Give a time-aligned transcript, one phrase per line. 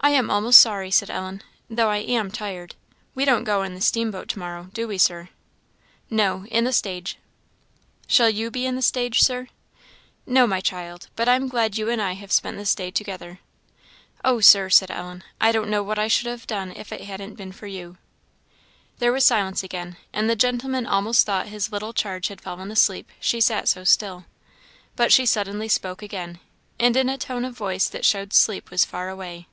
[0.00, 1.40] "I am almost sorry," said Ellen,
[1.70, 2.74] "though I am tired.
[3.14, 5.30] We don't go in the steamboat to morrow, do we, Sir?"
[6.10, 7.16] "No in the stage."
[8.06, 9.46] "Shall you be in the stage, Sir?"
[10.26, 11.08] "No, my child.
[11.16, 13.38] But I am glad you and I have spent this day together."
[14.22, 17.36] "Oh, Sir," said Ellen, "I don't know what I should have done if it hadn't
[17.36, 17.96] been for you."
[18.98, 23.08] There was silence again, and the gentleman almost thought his little charge had fallen asleep,
[23.20, 24.26] she sat so still.
[24.96, 26.40] But she suddenly spoke again,
[26.78, 29.48] and in a tone of voice that showed sleep was far away.